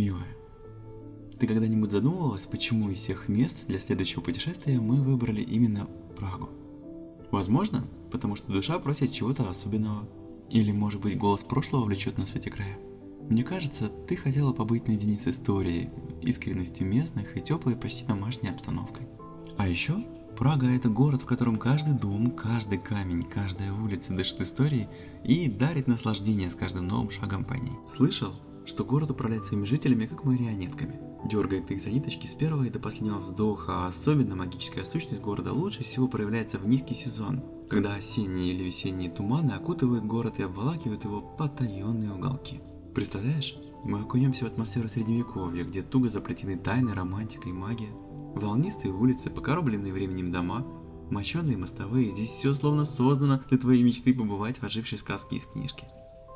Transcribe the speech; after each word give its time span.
Милая, 0.00 0.34
ты 1.38 1.46
когда-нибудь 1.46 1.92
задумывалась, 1.92 2.46
почему 2.46 2.88
из 2.88 3.00
всех 3.00 3.28
мест 3.28 3.66
для 3.66 3.78
следующего 3.78 4.22
путешествия 4.22 4.80
мы 4.80 5.02
выбрали 5.02 5.42
именно 5.42 5.90
Прагу? 6.16 6.48
Возможно, 7.30 7.84
потому 8.10 8.34
что 8.34 8.50
душа 8.50 8.78
просит 8.78 9.12
чего-то 9.12 9.46
особенного. 9.50 10.08
Или, 10.48 10.72
может 10.72 11.02
быть, 11.02 11.18
голос 11.18 11.42
прошлого 11.42 11.84
влечет 11.84 12.16
нас 12.16 12.30
в 12.30 12.36
эти 12.36 12.48
края. 12.48 12.78
Мне 13.28 13.44
кажется, 13.44 13.90
ты 14.08 14.16
хотела 14.16 14.54
побыть 14.54 14.88
наедине 14.88 15.18
с 15.18 15.26
историей, 15.26 15.90
искренностью 16.22 16.86
местных 16.86 17.36
и 17.36 17.42
теплой 17.42 17.76
почти 17.76 18.06
домашней 18.06 18.48
обстановкой. 18.48 19.06
А 19.58 19.68
еще 19.68 20.02
Прага– 20.34 20.66
это 20.74 20.88
город, 20.88 21.20
в 21.20 21.26
котором 21.26 21.58
каждый 21.58 21.92
дом, 21.92 22.30
каждый 22.30 22.78
камень, 22.78 23.22
каждая 23.22 23.74
улица 23.74 24.14
дышит 24.14 24.40
историей 24.40 24.88
и 25.24 25.46
дарит 25.50 25.88
наслаждение 25.88 26.48
с 26.48 26.54
каждым 26.54 26.88
новым 26.88 27.10
шагом 27.10 27.44
по 27.44 27.52
ней. 27.52 27.74
Слышал, 27.94 28.32
что 28.70 28.84
город 28.84 29.10
управляет 29.10 29.44
своими 29.44 29.64
жителями 29.64 30.06
как 30.06 30.24
марионетками– 30.24 30.98
дергает 31.24 31.70
их 31.70 31.80
за 31.80 31.90
ниточки 31.90 32.26
с 32.26 32.34
первого 32.34 32.64
и 32.64 32.70
до 32.70 32.78
последнего 32.78 33.18
вздоха, 33.18 33.84
а 33.84 33.88
особенно 33.88 34.36
магическая 34.36 34.84
сущность 34.84 35.20
города 35.20 35.52
лучше 35.52 35.82
всего 35.82 36.08
проявляется 36.08 36.58
в 36.58 36.66
низкий 36.66 36.94
сезон, 36.94 37.42
когда 37.68 37.94
осенние 37.94 38.52
или 38.52 38.64
весенние 38.64 39.10
туманы 39.10 39.52
окутывают 39.52 40.04
город 40.04 40.38
и 40.38 40.42
обволакивают 40.42 41.04
его 41.04 41.20
потаенные 41.20 42.12
уголки. 42.12 42.60
Представляешь, 42.94 43.54
мы 43.84 44.00
окунемся 44.00 44.44
в 44.44 44.48
атмосферу 44.48 44.88
средневековья, 44.88 45.64
где 45.64 45.82
туго 45.82 46.10
заплетены 46.10 46.56
тайны, 46.56 46.94
романтика 46.94 47.48
и 47.48 47.52
магия. 47.52 47.90
Волнистые 48.34 48.92
улицы, 48.92 49.30
покоробленные 49.30 49.92
временем 49.92 50.32
дома, 50.32 50.66
мощеные 51.10 51.56
мостовые, 51.56 52.10
здесь 52.10 52.30
все 52.30 52.54
словно 52.54 52.84
создано 52.84 53.40
для 53.48 53.58
твоей 53.58 53.82
мечты 53.82 54.14
побывать 54.14 54.58
в 54.58 54.64
ожившей 54.64 54.98
сказке 54.98 55.36
из 55.36 55.46
книжки. 55.46 55.84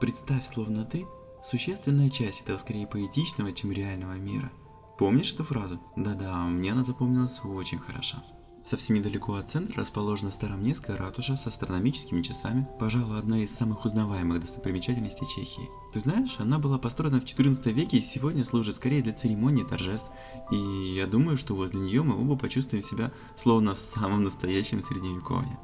Представь, 0.00 0.46
словно 0.46 0.84
ты– 0.84 1.04
существенная 1.44 2.10
часть 2.10 2.40
этого 2.40 2.56
скорее 2.56 2.86
поэтичного, 2.86 3.52
чем 3.52 3.72
реального 3.72 4.14
мира– 4.14 4.50
Помнишь 4.96 5.32
эту 5.32 5.42
фразу? 5.42 5.80
Да-да, 5.96 6.44
мне 6.44 6.70
она 6.70 6.84
запомнилась 6.84 7.40
очень 7.42 7.78
хорошо. 7.78 8.18
Совсем 8.64 8.96
недалеко 8.96 9.34
от 9.34 9.50
центра 9.50 9.80
расположена 9.80 10.30
Старомнеская 10.30 10.96
ратуша 10.96 11.36
с 11.36 11.46
астрономическими 11.48 12.22
часами, 12.22 12.66
пожалуй, 12.78 13.18
одна 13.18 13.38
из 13.38 13.52
самых 13.52 13.84
узнаваемых 13.84 14.40
достопримечательностей 14.40 15.26
Чехии. 15.26 15.68
Ты 15.92 15.98
знаешь, 15.98 16.36
она 16.38 16.58
была 16.60 16.78
построена 16.78 17.20
в 17.20 17.24
14 17.24 17.66
веке 17.66 17.98
и 17.98 18.02
сегодня 18.02 18.44
служит 18.44 18.76
скорее 18.76 19.02
для 19.02 19.12
церемонии 19.12 19.64
торжеств, 19.64 20.10
и 20.52 20.56
я 20.56 21.06
думаю, 21.06 21.36
что 21.36 21.56
возле 21.56 21.80
нее 21.80 22.04
мы 22.04 22.18
оба 22.18 22.36
почувствуем 22.36 22.84
себя 22.84 23.12
словно 23.36 23.74
в 23.74 23.78
самом 23.78 24.22
настоящем 24.22 24.80
средневековье. 24.80 25.58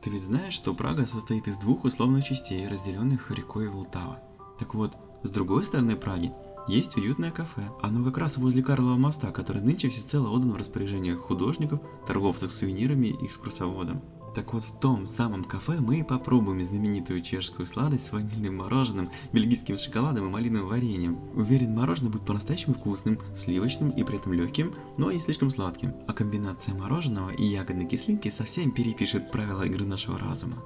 Ты 0.00 0.10
ведь 0.10 0.22
знаешь, 0.22 0.54
что 0.54 0.72
Прага 0.74 1.06
состоит 1.06 1.48
из 1.48 1.58
двух 1.58 1.84
условных 1.84 2.24
частей, 2.24 2.68
разделенных 2.68 3.32
рекой 3.32 3.68
Волтава. 3.68 4.20
Так 4.58 4.74
вот, 4.74 4.96
с 5.26 5.30
другой 5.30 5.64
стороны 5.64 5.96
Праги 5.96 6.32
есть 6.68 6.96
уютное 6.96 7.30
кафе. 7.30 7.70
Оно 7.80 8.04
как 8.04 8.18
раз 8.18 8.36
возле 8.36 8.62
Карлова 8.62 8.96
моста, 8.96 9.30
который 9.30 9.62
нынче 9.62 9.88
всецело 9.88 10.30
отдан 10.30 10.52
в 10.52 10.56
распоряжение 10.56 11.14
художников, 11.14 11.80
торговцев 12.06 12.52
сувенирами 12.52 13.08
и 13.08 13.26
экскурсоводам. 13.26 14.02
Так 14.34 14.52
вот 14.52 14.64
в 14.64 14.78
том 14.80 15.06
самом 15.06 15.44
кафе 15.44 15.78
мы 15.80 16.00
и 16.00 16.02
попробуем 16.02 16.60
знаменитую 16.60 17.22
чешскую 17.22 17.66
сладость 17.66 18.06
с 18.06 18.12
ванильным 18.12 18.56
мороженым, 18.56 19.10
бельгийским 19.32 19.78
шоколадом 19.78 20.26
и 20.26 20.30
малиновым 20.30 20.68
вареньем. 20.68 21.18
Уверен, 21.34 21.74
мороженое 21.74 22.10
будет 22.10 22.26
по-настоящему 22.26 22.74
вкусным, 22.74 23.18
сливочным 23.34 23.90
и 23.90 24.04
при 24.04 24.18
этом 24.18 24.34
легким, 24.34 24.74
но 24.98 25.10
не 25.10 25.20
слишком 25.20 25.48
сладким. 25.48 25.94
А 26.06 26.12
комбинация 26.12 26.74
мороженого 26.74 27.30
и 27.30 27.44
ягодной 27.44 27.86
кислинки 27.86 28.28
совсем 28.28 28.72
перепишет 28.72 29.30
правила 29.30 29.62
игры 29.62 29.86
нашего 29.86 30.18
разума. 30.18 30.58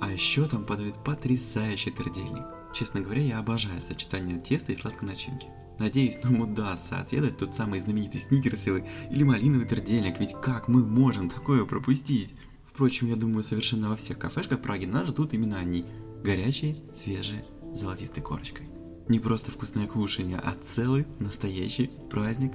А 0.00 0.10
еще 0.10 0.48
там 0.48 0.64
подают 0.64 0.96
потрясающий 1.04 1.92
тердельник. 1.92 2.61
Честно 2.72 3.00
говоря, 3.00 3.22
я 3.22 3.38
обожаю 3.38 3.80
сочетание 3.80 4.38
теста 4.38 4.72
и 4.72 4.74
сладкой 4.74 5.08
начинки. 5.08 5.48
Надеюсь, 5.78 6.22
нам 6.22 6.40
удастся 6.40 6.98
отведать 6.98 7.38
тот 7.38 7.52
самый 7.52 7.80
знаменитый 7.80 8.20
сникерсовый 8.20 8.84
или 9.10 9.24
малиновый 9.24 9.66
тердельник, 9.66 10.20
ведь 10.20 10.34
как 10.40 10.68
мы 10.68 10.84
можем 10.84 11.28
такое 11.28 11.64
пропустить? 11.64 12.34
Впрочем, 12.66 13.08
я 13.08 13.16
думаю, 13.16 13.42
совершенно 13.42 13.90
во 13.90 13.96
всех 13.96 14.18
кафешках 14.18 14.62
Праги 14.62 14.86
нас 14.86 15.08
ждут 15.08 15.34
именно 15.34 15.58
они. 15.58 15.84
Горячие, 16.24 16.76
свежие, 16.96 17.44
с 17.74 17.80
золотистой 17.80 18.22
корочкой. 18.22 18.68
Не 19.08 19.18
просто 19.18 19.50
вкусное 19.50 19.86
кушание, 19.86 20.38
а 20.38 20.54
целый 20.74 21.06
настоящий 21.18 21.90
праздник 22.10 22.52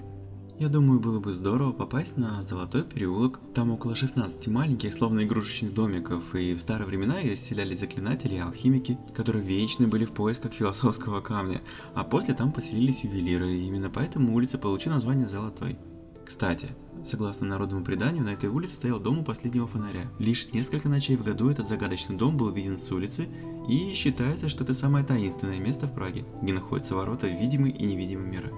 я 0.59 0.69
думаю, 0.69 0.99
было 0.99 1.19
бы 1.19 1.31
здорово 1.33 1.71
попасть 1.71 2.17
на 2.17 2.41
Золотой 2.41 2.83
переулок. 2.83 3.39
Там 3.53 3.71
около 3.71 3.93
16 3.95 4.47
маленьких, 4.47 4.91
словно 4.91 5.23
игрушечных 5.23 5.73
домиков, 5.73 6.33
и 6.33 6.55
в 6.55 6.59
старые 6.59 6.87
времена 6.87 7.21
их 7.21 7.37
заселяли 7.37 7.75
заклинатели 7.75 8.35
и 8.35 8.39
алхимики, 8.39 8.97
которые 9.13 9.45
вечно 9.45 9.87
были 9.87 10.05
в 10.05 10.11
поисках 10.11 10.53
философского 10.53 11.21
камня, 11.21 11.61
а 11.93 12.03
после 12.03 12.33
там 12.33 12.51
поселились 12.51 13.03
ювелиры, 13.03 13.49
и 13.49 13.67
именно 13.67 13.91
поэтому 13.91 14.33
улица 14.33 14.57
получила 14.57 14.93
название 14.93 15.27
Золотой. 15.27 15.77
Кстати, 16.25 16.69
согласно 17.05 17.45
народному 17.45 17.85
преданию, 17.85 18.23
на 18.23 18.33
этой 18.33 18.49
улице 18.49 18.73
стоял 18.73 18.99
дом 18.99 19.19
у 19.19 19.23
последнего 19.23 19.67
фонаря. 19.67 20.11
Лишь 20.17 20.51
несколько 20.53 20.89
ночей 20.89 21.17
в 21.17 21.23
году 21.23 21.49
этот 21.49 21.69
загадочный 21.69 22.17
дом 22.17 22.35
был 22.35 22.49
виден 22.49 22.79
с 22.79 22.91
улицы, 22.91 23.29
и 23.69 23.93
считается, 23.93 24.49
что 24.49 24.63
это 24.63 24.73
самое 24.73 25.05
таинственное 25.05 25.59
место 25.59 25.87
в 25.87 25.93
Праге, 25.93 26.25
где 26.41 26.53
находятся 26.53 26.95
ворота 26.95 27.27
в 27.27 27.39
видимый 27.39 27.71
и 27.71 27.85
невидимый 27.85 28.27
миры. 28.27 28.51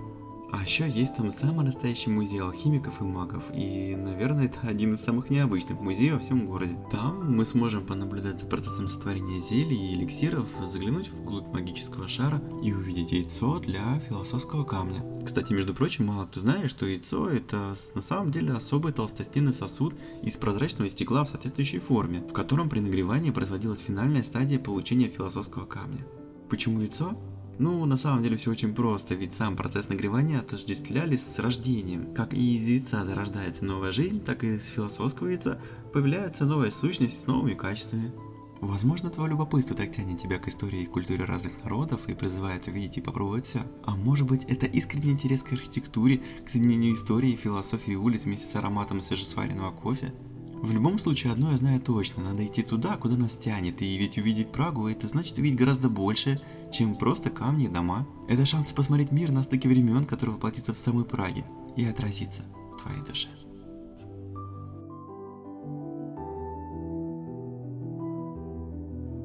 А 0.51 0.63
еще 0.63 0.89
есть 0.89 1.15
там 1.15 1.29
самый 1.29 1.63
настоящий 1.63 2.09
музей 2.09 2.41
алхимиков 2.41 3.01
и 3.01 3.03
магов, 3.03 3.43
и, 3.53 3.95
наверное, 3.95 4.45
это 4.45 4.59
один 4.63 4.95
из 4.95 5.01
самых 5.01 5.29
необычных 5.29 5.79
музеев 5.79 6.13
во 6.13 6.19
всем 6.19 6.47
городе. 6.47 6.75
Там 6.91 7.35
мы 7.35 7.45
сможем 7.45 7.85
понаблюдать 7.85 8.41
за 8.41 8.47
процессом 8.47 8.87
сотворения 8.87 9.37
зелий 9.39 9.77
и 9.77 9.95
эликсиров, 9.95 10.47
заглянуть 10.63 11.09
вглубь 11.09 11.53
магического 11.53 12.07
шара 12.07 12.41
и 12.63 12.73
увидеть 12.73 13.11
яйцо 13.11 13.59
для 13.59 13.99
философского 14.07 14.63
камня. 14.63 15.03
Кстати, 15.23 15.53
между 15.53 15.75
прочим, 15.75 16.07
мало 16.07 16.25
кто 16.25 16.39
знает, 16.39 16.71
что 16.71 16.87
яйцо 16.87 17.29
это 17.29 17.75
на 17.93 18.01
самом 18.01 18.31
деле 18.31 18.53
особый 18.53 18.91
толстостенный 18.91 19.53
сосуд 19.53 19.93
из 20.23 20.33
прозрачного 20.37 20.89
стекла 20.89 21.25
в 21.25 21.29
соответствующей 21.29 21.79
форме, 21.79 22.21
в 22.21 22.33
котором 22.33 22.69
при 22.69 22.79
нагревании 22.79 23.29
производилась 23.29 23.81
финальная 23.81 24.23
стадия 24.23 24.57
получения 24.57 25.09
философского 25.09 25.65
камня. 25.65 26.05
Почему 26.49 26.81
яйцо? 26.81 27.15
Ну, 27.59 27.85
на 27.85 27.97
самом 27.97 28.23
деле 28.23 28.37
все 28.37 28.51
очень 28.51 28.73
просто, 28.73 29.15
ведь 29.15 29.33
сам 29.33 29.57
процесс 29.57 29.89
нагревания 29.89 30.39
отождествляли 30.39 31.17
с 31.17 31.37
рождением. 31.39 32.13
Как 32.13 32.33
и 32.33 32.55
из 32.55 32.63
яйца 32.63 33.03
зарождается 33.03 33.65
новая 33.65 33.91
жизнь, 33.91 34.23
так 34.23 34.45
и 34.45 34.55
из 34.55 34.67
философского 34.67 35.27
яйца 35.27 35.61
появляется 35.91 36.45
новая 36.45 36.71
сущность 36.71 37.21
с 37.21 37.27
новыми 37.27 37.55
качествами. 37.55 38.13
Возможно, 38.61 39.09
твое 39.09 39.31
любопытство 39.31 39.75
так 39.75 39.93
тянет 39.93 40.21
тебя 40.21 40.39
к 40.39 40.47
истории 40.47 40.83
и 40.83 40.85
культуре 40.85 41.25
разных 41.25 41.61
народов 41.61 42.07
и 42.07 42.13
призывает 42.13 42.67
увидеть 42.67 42.97
и 42.97 43.01
попробовать 43.01 43.45
все. 43.45 43.61
А 43.83 43.93
может 43.93 44.25
быть, 44.25 44.45
это 44.45 44.65
искренний 44.65 45.11
интерес 45.11 45.43
к 45.43 45.51
архитектуре, 45.51 46.21
к 46.45 46.49
соединению 46.49 46.93
истории 46.93 47.31
и 47.31 47.37
философии 47.37 47.93
улиц 47.93 48.23
вместе 48.23 48.45
с 48.45 48.55
ароматом 48.55 49.01
свежесваренного 49.01 49.71
кофе? 49.71 50.13
В 50.61 50.71
любом 50.71 50.99
случае, 50.99 51.31
одно 51.31 51.51
я 51.51 51.57
знаю 51.57 51.79
точно, 51.79 52.23
надо 52.23 52.45
идти 52.45 52.63
туда, 52.63 52.97
куда 52.97 53.15
нас 53.15 53.33
тянет, 53.33 53.81
и 53.81 53.97
ведь 53.97 54.17
увидеть 54.17 54.51
Прагу, 54.51 54.87
это 54.87 55.07
значит 55.07 55.37
увидеть 55.37 55.57
гораздо 55.57 55.89
больше, 55.89 56.39
чем 56.71 56.95
просто 56.95 57.29
камни 57.29 57.65
и 57.65 57.69
дома. 57.69 58.05
Это 58.27 58.45
шанс 58.45 58.73
посмотреть 58.73 59.13
мир 59.13 59.31
на 59.31 59.43
стыке 59.43 59.69
времен, 59.69 60.03
который 60.03 60.31
воплотится 60.31 60.73
в 60.73 60.77
самой 60.77 61.05
Праге 61.05 61.45
и 61.77 61.85
отразится 61.85 62.43
в 62.73 62.81
твоей 62.81 63.01
душе. 63.01 63.29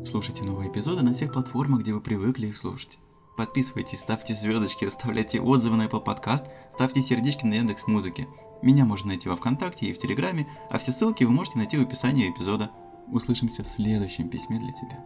Слушайте 0.06 0.44
новые 0.44 0.70
эпизоды 0.70 1.02
на 1.02 1.14
всех 1.14 1.32
платформах, 1.32 1.80
где 1.80 1.92
вы 1.92 2.00
привыкли 2.00 2.46
их 2.46 2.56
слушать. 2.56 2.98
Подписывайтесь, 3.36 3.98
ставьте 3.98 4.34
звездочки, 4.34 4.84
оставляйте 4.84 5.40
отзывы 5.40 5.76
на 5.76 5.86
Apple 5.86 6.04
Podcast, 6.04 6.44
ставьте 6.74 7.02
сердечки 7.02 7.44
на 7.44 7.54
Яндекс 7.54 7.88
Музыке. 7.88 8.28
Меня 8.62 8.84
можно 8.84 9.08
найти 9.08 9.28
во 9.28 9.36
Вконтакте 9.36 9.86
и 9.86 9.92
в 9.92 9.98
Телеграме, 9.98 10.46
а 10.70 10.78
все 10.78 10.92
ссылки 10.92 11.24
вы 11.24 11.30
можете 11.30 11.58
найти 11.58 11.76
в 11.76 11.82
описании 11.82 12.30
эпизода. 12.30 12.70
Услышимся 13.08 13.62
в 13.62 13.68
следующем 13.68 14.28
письме 14.28 14.58
для 14.58 14.72
тебя. 14.72 15.04